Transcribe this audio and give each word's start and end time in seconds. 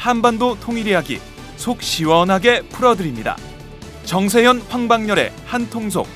한반도 0.00 0.58
통일 0.58 0.86
이야기 0.86 1.20
속 1.56 1.82
시원하게 1.82 2.62
풀어드립니다. 2.70 3.36
정세현 4.04 4.62
황방열의 4.62 5.30
한통속 5.44 6.06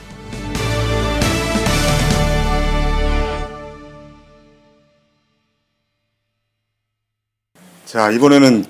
자 7.84 8.10
이번에는 8.10 8.64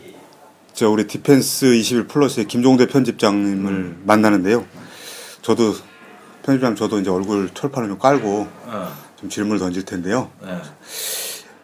저 0.73 0.91
우리 0.91 1.07
디펜스 1.07 1.77
21 1.77 2.09
플러스의 2.09 2.49
김종대 2.49 2.89
편집장님을 2.89 3.99
만나는데요. 4.03 4.67
저도 5.43 5.75
편집장 6.43 6.75
저도 6.75 6.99
이제 6.99 7.11
얼굴 7.11 7.51
철판을 7.55 7.89
좀 7.89 7.99
깔고 8.01 8.49
좀 9.15 9.29
질문을 9.29 9.61
던질 9.61 9.85
텐데요. 9.85 10.33
네. 10.43 10.61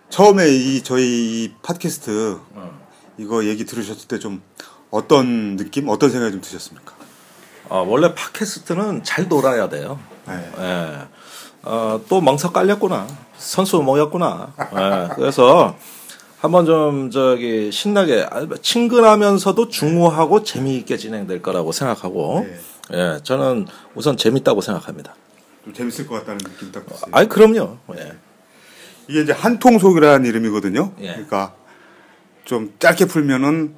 처음에 0.08 0.48
이 0.48 0.82
저희 0.84 1.02
이 1.44 1.54
팟캐스트 1.62 2.38
이거 3.20 3.44
얘기 3.44 3.64
들으셨을 3.64 4.08
때 4.08 4.18
좀 4.18 4.42
어떤 4.90 5.56
느낌, 5.56 5.88
어떤 5.88 6.10
생각이 6.10 6.32
좀 6.32 6.40
드셨습니까? 6.40 6.94
어, 7.68 7.84
원래 7.86 8.12
팟캐스트는 8.14 9.04
잘 9.04 9.28
놀아야 9.28 9.68
돼요. 9.68 10.00
네. 10.26 10.50
예. 10.58 10.98
어, 11.62 12.00
또 12.08 12.20
멍석 12.20 12.52
깔렸구나. 12.52 13.06
선수 13.36 13.80
모였구나. 13.82 14.52
예. 14.58 15.14
그래서 15.14 15.76
한번 16.40 16.66
좀 16.66 17.10
저기 17.10 17.70
신나게 17.70 18.26
아, 18.30 18.46
친근하면서도 18.60 19.68
중후하고 19.68 20.42
재미있게 20.42 20.96
진행될 20.96 21.42
거라고 21.42 21.70
생각하고 21.70 22.46
네. 22.48 22.58
예, 22.92 23.20
저는 23.22 23.66
우선 23.94 24.16
재밌다고 24.16 24.60
생각합니다. 24.62 25.14
좀 25.64 25.72
재밌을 25.74 26.08
것 26.08 26.14
같다는 26.16 26.38
느낌 26.38 26.72
딱 26.72 26.84
들었어요. 26.86 27.10
아이 27.12 27.28
그럼요. 27.28 27.76
예. 27.96 28.12
이게 29.06 29.22
이제 29.22 29.32
한통속이라는 29.32 30.26
이름이거든요. 30.26 30.92
예. 31.00 31.08
그러니까 31.12 31.54
좀 32.44 32.72
짧게 32.78 33.06
풀면은 33.06 33.74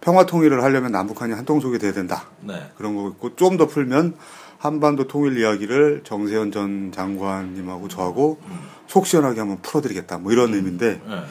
평화 0.00 0.26
통일을 0.26 0.62
하려면 0.62 0.92
남북한이 0.92 1.32
한통속이 1.32 1.78
돼야 1.78 1.92
된다. 1.92 2.24
네. 2.40 2.54
그런 2.76 2.94
거고 2.94 3.08
있고 3.10 3.36
좀 3.36 3.56
더 3.56 3.66
풀면 3.66 4.14
한반도 4.58 5.06
통일 5.06 5.38
이야기를 5.38 6.02
정세현 6.04 6.52
전 6.52 6.92
장관님하고 6.92 7.88
저하고 7.88 8.40
속 8.86 9.06
시원하게 9.06 9.40
한번 9.40 9.60
풀어드리겠다. 9.62 10.18
뭐 10.18 10.32
이런 10.32 10.54
의미인데 10.54 11.00
예. 11.06 11.22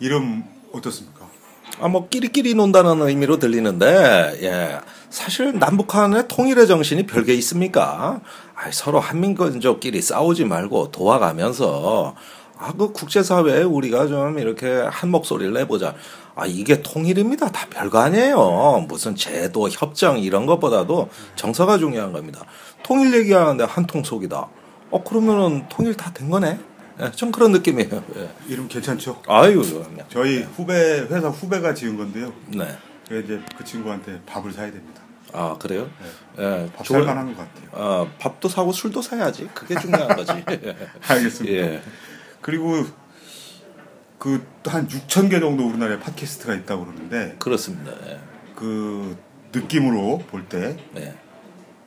이름 0.00 0.44
어떻습니까? 0.72 1.24
아, 1.80 1.88
뭐, 1.88 2.08
끼리끼리 2.08 2.54
논다는 2.54 3.02
의미로 3.02 3.38
들리는데, 3.38 4.38
예. 4.42 4.80
사실 5.10 5.58
남북한의 5.58 6.28
통일의 6.28 6.68
정신이 6.68 7.06
별게 7.06 7.34
있습니까? 7.34 8.20
아 8.54 8.70
서로 8.70 9.00
한민족끼리 9.00 10.00
싸우지 10.00 10.44
말고 10.44 10.92
도와가면서, 10.92 12.14
아, 12.58 12.72
그 12.72 12.92
국제사회에 12.92 13.62
우리가 13.62 14.06
좀 14.06 14.38
이렇게 14.38 14.68
한 14.88 15.10
목소리를 15.10 15.52
내보자. 15.52 15.94
아, 16.36 16.46
이게 16.46 16.82
통일입니다. 16.82 17.50
다 17.50 17.66
별거 17.68 17.98
아니에요. 17.98 18.84
무슨 18.88 19.16
제도, 19.16 19.68
협정 19.68 20.18
이런 20.18 20.46
것보다도 20.46 21.08
정서가 21.36 21.78
중요한 21.78 22.12
겁니다. 22.12 22.44
통일 22.82 23.14
얘기하는데 23.14 23.64
한통속이다. 23.64 24.48
어, 24.90 25.02
그러면은 25.04 25.66
통일 25.68 25.94
다 25.96 26.12
된 26.12 26.30
거네? 26.30 26.58
예, 27.00 27.10
좀 27.10 27.32
그런 27.32 27.50
느낌이에요. 27.50 28.04
예. 28.16 28.30
이름 28.48 28.68
괜찮죠? 28.68 29.20
아유, 29.26 29.60
그럼요. 29.60 30.04
저희 30.08 30.42
후배 30.42 30.74
회사 31.10 31.28
후배가 31.28 31.74
지은 31.74 31.96
건데요. 31.96 32.32
네. 32.46 32.68
이제 33.06 33.40
그 33.58 33.64
친구한테 33.64 34.20
밥을 34.26 34.52
사야 34.52 34.70
됩니다. 34.70 35.02
아 35.32 35.56
그래요? 35.58 35.88
예, 36.38 36.70
밥. 36.76 36.86
살만한 36.86 37.34
것 37.34 37.36
같아요. 37.36 37.68
어, 37.72 38.08
밥도 38.20 38.48
사고 38.48 38.70
술도 38.70 39.02
사야지. 39.02 39.48
그게 39.52 39.74
중요한 39.80 40.06
거지. 40.14 40.30
알겠습니다. 41.08 41.56
예. 41.56 41.82
그리고 42.44 42.84
그 44.18 44.54
한 44.70 44.88
6천 44.88 45.30
개 45.30 45.40
정도 45.40 45.66
우리나라에 45.66 45.98
팟캐스트가 45.98 46.54
있다고 46.54 46.86
그러는데 46.86 47.36
그렇습니다. 47.38 47.92
예. 48.06 48.18
그 48.54 49.16
느낌으로 49.52 50.18
볼때 50.30 50.76
네. 50.92 51.14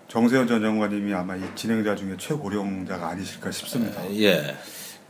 정세현 0.07 0.47
전 0.47 0.61
장관님이 0.61 1.13
아마 1.13 1.35
이 1.35 1.43
진행자 1.55 1.95
중에 1.95 2.15
최고령자가 2.17 3.09
아니실까 3.09 3.51
싶습니다. 3.51 4.01
예. 4.15 4.55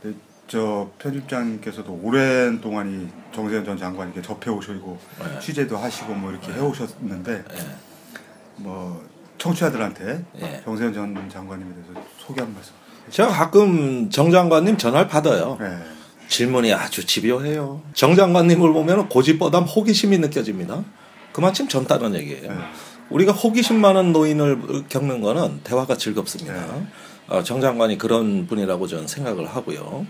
근데 0.00 0.18
저 0.46 0.90
편집장님께서도 0.98 2.00
오랜 2.02 2.60
동안 2.60 3.02
이 3.02 3.34
정세현 3.34 3.64
전 3.64 3.76
장관님께 3.76 4.22
접해 4.22 4.50
오시고 4.50 4.98
네. 5.18 5.40
취재도 5.40 5.76
하시고 5.76 6.14
뭐 6.14 6.30
이렇게 6.30 6.52
해 6.52 6.60
오셨는데 6.60 7.44
예. 7.52 7.76
뭐 8.56 9.06
청취자들한테 9.36 10.24
예. 10.40 10.62
정세현 10.64 10.94
전 10.94 11.30
장관님에 11.30 11.74
대해서 11.74 12.08
소개 12.18 12.40
한 12.40 12.52
말씀. 12.54 12.72
제가 13.10 13.28
가끔 13.28 14.10
정 14.10 14.30
장관님 14.30 14.78
전화를 14.78 15.08
받아요. 15.08 15.56
네. 15.60 15.78
질문이 16.28 16.72
아주 16.72 17.04
집요해요. 17.06 17.80
정 17.94 18.14
장관님을 18.14 18.72
보면 18.72 19.08
고집보다 19.08 19.60
호기심이 19.60 20.18
느껴집니다. 20.18 20.84
그만큼 21.32 21.68
젊다는 21.68 22.14
얘기예요. 22.16 22.52
네. 22.52 22.58
우리가 23.10 23.32
호기심 23.32 23.80
많은 23.80 24.12
노인을 24.12 24.84
겪는 24.88 25.22
거는 25.22 25.60
대화가 25.64 25.96
즐겁습니다. 25.96 26.54
네. 26.54 26.86
어, 27.28 27.42
정 27.42 27.60
장관이 27.60 27.98
그런 27.98 28.46
분이라고 28.46 28.86
저는 28.86 29.06
생각을 29.06 29.46
하고요. 29.46 30.06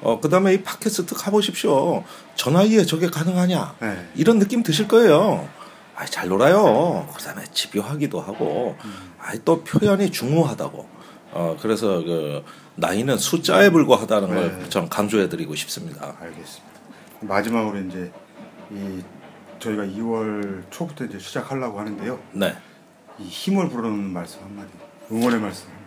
어, 0.00 0.18
그 0.20 0.28
다음에 0.28 0.54
이 0.54 0.62
팟캐스트 0.62 1.14
가보십시오. 1.14 2.02
전화기에 2.34 2.84
저게 2.84 3.08
가능하냐? 3.08 3.76
네. 3.80 4.08
이런 4.16 4.38
느낌 4.38 4.62
드실 4.62 4.88
거예요. 4.88 5.48
아, 5.94 6.04
잘 6.06 6.28
놀아요. 6.28 7.08
그 7.14 7.22
다음에 7.22 7.44
집요하기도 7.52 8.20
하고, 8.20 8.76
아, 9.20 9.32
또 9.44 9.62
표현이 9.62 10.10
중후하다고. 10.10 10.88
어, 11.32 11.56
그래서 11.60 12.02
그, 12.02 12.44
나이는 12.76 13.18
숫자에 13.18 13.70
불과하다는 13.70 14.34
네. 14.34 14.34
걸좀 14.34 14.88
강조해 14.88 15.28
드리고 15.28 15.54
싶습니다. 15.54 16.14
알겠습니다. 16.20 16.72
마지막으로 17.20 17.78
이제 17.80 18.10
이 18.70 19.02
저희가 19.58 19.84
2월 19.84 20.62
초부터 20.70 21.04
이제 21.04 21.18
시작하려고 21.18 21.78
하는데요. 21.78 22.18
네. 22.32 22.54
이 23.18 23.24
힘을 23.24 23.68
부르는 23.68 24.12
말씀 24.12 24.40
한마디, 24.42 24.68
응원의 25.10 25.40
말씀 25.40 25.66
한마디. 25.68 25.82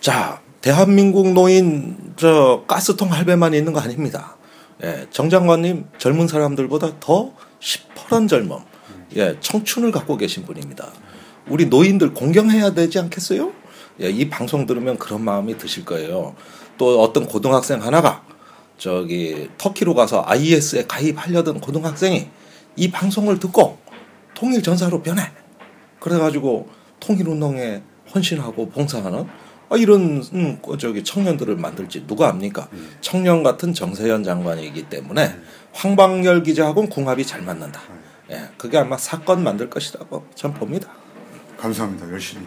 자, 0.00 0.40
대한민국 0.60 1.32
노인 1.32 2.14
저 2.16 2.64
가스통 2.66 3.12
할배만 3.12 3.54
있는 3.54 3.72
거 3.72 3.80
아닙니다. 3.80 4.36
예, 4.82 5.06
정 5.10 5.30
장관님 5.30 5.86
젊은 5.98 6.28
사람들보다 6.28 7.00
더 7.00 7.32
시퍼런 7.60 8.28
젊음, 8.28 8.58
예, 9.16 9.36
청춘을 9.40 9.92
갖고 9.92 10.16
계신 10.16 10.44
분입니다. 10.44 10.90
우리 11.48 11.66
노인들 11.66 12.14
공경해야 12.14 12.72
되지 12.72 12.98
않겠어요? 12.98 13.52
예, 14.00 14.10
이 14.10 14.28
방송 14.28 14.66
들으면 14.66 14.98
그런 14.98 15.22
마음이 15.22 15.56
드실 15.58 15.84
거예요. 15.84 16.34
또 16.76 17.02
어떤 17.02 17.26
고등학생 17.26 17.82
하나가 17.82 18.24
저기 18.78 19.48
터키로 19.56 19.94
가서 19.94 20.24
IS에 20.26 20.86
가입하려던 20.86 21.60
고등학생이 21.60 22.28
이 22.76 22.90
방송을 22.90 23.38
듣고 23.38 23.78
통일 24.34 24.62
전사로 24.62 25.02
변해. 25.02 25.22
그래가지고 26.00 26.68
통일 26.98 27.28
운동에 27.28 27.82
헌신하고 28.14 28.70
봉사하는 28.70 29.26
아, 29.70 29.76
이런 29.76 30.22
음, 30.34 30.58
그 30.60 30.76
저기 30.76 31.02
청년들을 31.02 31.56
만들지 31.56 32.06
누가 32.06 32.28
압니까? 32.28 32.68
청년 33.00 33.42
같은 33.42 33.72
정세현 33.72 34.22
장관이기 34.22 34.84
때문에 34.84 35.34
황방열 35.72 36.42
기자하고는 36.42 36.90
궁합이 36.90 37.24
잘 37.24 37.42
맞는다. 37.42 37.80
예, 38.30 38.48
그게 38.58 38.78
아마 38.78 38.96
사건 38.96 39.42
만들 39.42 39.70
것이라고 39.70 40.26
전 40.34 40.52
봅니다. 40.52 40.90
감사합니다. 41.56 42.10
열심히. 42.10 42.46